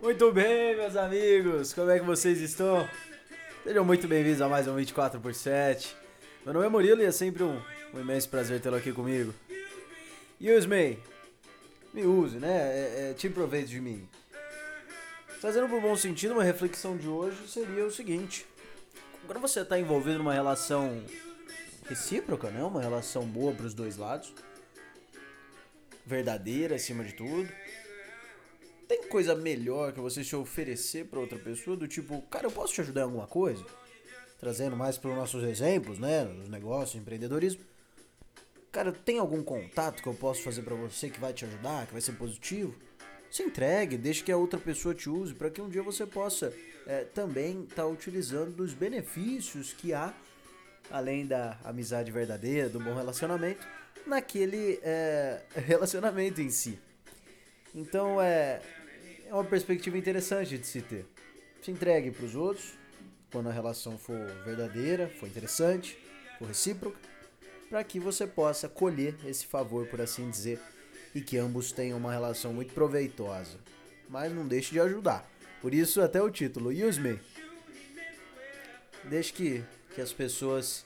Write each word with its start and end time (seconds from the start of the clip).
Muito 0.00 0.30
bem, 0.30 0.76
meus 0.76 0.94
amigos, 0.94 1.72
como 1.72 1.90
é 1.90 1.98
que 1.98 2.04
vocês 2.04 2.38
estão? 2.42 2.86
Sejam 3.64 3.82
muito 3.82 4.06
bem-vindos 4.06 4.42
a 4.42 4.48
mais 4.48 4.68
um 4.68 4.74
24 4.74 5.18
por 5.18 5.34
7. 5.34 5.96
Meu 6.44 6.52
nome 6.52 6.66
é 6.66 6.68
Murilo 6.68 7.00
e 7.00 7.06
é 7.06 7.10
sempre 7.10 7.42
um, 7.42 7.58
um 7.94 8.00
imenso 8.00 8.28
prazer 8.28 8.60
tê-lo 8.60 8.76
aqui 8.76 8.92
comigo. 8.92 9.34
Use 10.38 10.68
me, 10.68 10.98
me 11.94 12.04
use, 12.04 12.36
né? 12.36 12.50
É, 12.50 13.10
é, 13.10 13.14
te 13.14 13.28
aproveite 13.28 13.70
de 13.70 13.80
mim. 13.80 14.06
Trazendo 15.40 15.66
por 15.66 15.80
bom 15.80 15.96
sentido, 15.96 16.34
uma 16.34 16.44
reflexão 16.44 16.94
de 16.94 17.08
hoje 17.08 17.48
seria 17.48 17.86
o 17.86 17.90
seguinte: 17.90 18.46
quando 19.26 19.40
você 19.40 19.60
está 19.60 19.80
envolvido 19.80 20.18
numa 20.18 20.34
relação 20.34 21.02
recíproca, 21.88 22.50
né? 22.50 22.62
Uma 22.62 22.82
relação 22.82 23.24
boa 23.24 23.54
para 23.54 23.64
os 23.64 23.72
dois 23.72 23.96
lados, 23.96 24.34
verdadeira 26.04 26.76
acima 26.76 27.02
de 27.02 27.14
tudo. 27.14 27.48
Coisa 29.10 29.34
melhor 29.34 29.92
que 29.92 30.00
você 30.00 30.22
se 30.22 30.34
oferecer 30.34 31.06
para 31.06 31.20
outra 31.20 31.38
pessoa 31.38 31.76
do 31.76 31.86
tipo, 31.86 32.20
cara, 32.22 32.46
eu 32.46 32.50
posso 32.50 32.74
te 32.74 32.80
ajudar 32.80 33.02
em 33.02 33.04
alguma 33.04 33.26
coisa? 33.26 33.64
Trazendo 34.38 34.76
mais 34.76 34.98
para 34.98 35.10
os 35.10 35.16
nossos 35.16 35.42
exemplos, 35.44 35.98
né, 35.98 36.24
nos 36.24 36.48
negócios, 36.48 37.00
empreendedorismo. 37.00 37.64
Cara, 38.70 38.92
tem 38.92 39.18
algum 39.18 39.42
contato 39.42 40.02
que 40.02 40.08
eu 40.08 40.14
posso 40.14 40.42
fazer 40.42 40.62
para 40.62 40.74
você 40.74 41.08
que 41.08 41.18
vai 41.18 41.32
te 41.32 41.44
ajudar, 41.44 41.86
que 41.86 41.92
vai 41.92 42.02
ser 42.02 42.12
positivo? 42.12 42.74
Se 43.30 43.42
entregue, 43.42 43.96
deixe 43.96 44.22
que 44.22 44.30
a 44.30 44.36
outra 44.36 44.58
pessoa 44.58 44.94
te 44.94 45.08
use 45.08 45.34
para 45.34 45.48
que 45.50 45.62
um 45.62 45.68
dia 45.68 45.82
você 45.82 46.04
possa 46.04 46.52
é, 46.86 47.04
também 47.04 47.62
estar 47.62 47.82
tá 47.82 47.86
utilizando 47.86 48.52
dos 48.52 48.74
benefícios 48.74 49.72
que 49.72 49.94
há, 49.94 50.12
além 50.90 51.26
da 51.26 51.58
amizade 51.64 52.12
verdadeira, 52.12 52.68
do 52.68 52.78
bom 52.78 52.94
relacionamento, 52.94 53.66
naquele 54.06 54.78
é, 54.82 55.42
relacionamento 55.56 56.40
em 56.40 56.50
si. 56.50 56.78
Então 57.74 58.20
é, 58.20 58.60
é 59.28 59.34
uma 59.34 59.44
perspectiva 59.44 59.98
interessante 59.98 60.56
de 60.56 60.66
se 60.66 60.80
ter. 60.80 61.04
Se 61.62 61.70
entregue 61.70 62.10
para 62.10 62.24
os 62.24 62.34
outros 62.34 62.74
quando 63.30 63.48
a 63.48 63.52
relação 63.52 63.98
for 63.98 64.18
verdadeira, 64.44 65.08
for 65.08 65.26
interessante, 65.26 65.98
for 66.38 66.48
recíproca, 66.48 66.98
para 67.68 67.82
que 67.82 67.98
você 67.98 68.26
possa 68.26 68.68
colher 68.68 69.14
esse 69.26 69.46
favor, 69.46 69.86
por 69.88 70.00
assim 70.00 70.30
dizer, 70.30 70.60
e 71.14 71.20
que 71.20 71.36
ambos 71.36 71.72
tenham 71.72 71.98
uma 71.98 72.12
relação 72.12 72.52
muito 72.52 72.72
proveitosa. 72.72 73.58
Mas 74.08 74.32
não 74.32 74.46
deixe 74.46 74.70
de 74.72 74.80
ajudar. 74.80 75.28
Por 75.60 75.74
isso 75.74 76.00
até 76.00 76.22
o 76.22 76.30
título, 76.30 76.70
Use 76.70 77.00
Me. 77.00 77.18
Deixe 79.04 79.32
que, 79.32 79.64
que 79.94 80.00
as 80.00 80.12
pessoas 80.12 80.84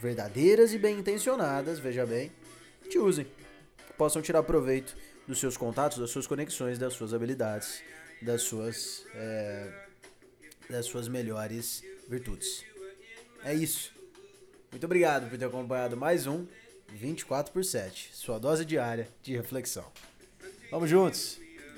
verdadeiras 0.00 0.72
e 0.74 0.78
bem 0.78 0.98
intencionadas, 0.98 1.78
veja 1.78 2.04
bem, 2.04 2.30
te 2.90 2.98
usem. 2.98 3.26
Possam 3.98 4.22
tirar 4.22 4.44
proveito 4.44 4.96
dos 5.26 5.40
seus 5.40 5.56
contatos, 5.56 5.98
das 5.98 6.10
suas 6.10 6.26
conexões, 6.26 6.78
das 6.78 6.94
suas 6.94 7.12
habilidades, 7.12 7.82
das 8.22 8.42
suas, 8.42 9.04
é, 9.14 9.72
das 10.70 10.86
suas 10.86 11.08
melhores 11.08 11.82
virtudes. 12.08 12.64
É 13.44 13.52
isso. 13.52 13.92
Muito 14.70 14.84
obrigado 14.84 15.28
por 15.28 15.36
ter 15.36 15.46
acompanhado 15.46 15.96
mais 15.96 16.26
um 16.26 16.46
24 16.90 17.52
por 17.52 17.64
7, 17.64 18.10
sua 18.12 18.38
dose 18.38 18.64
diária 18.64 19.08
de 19.22 19.36
reflexão. 19.36 19.90
Vamos 20.70 20.88
juntos! 20.88 21.47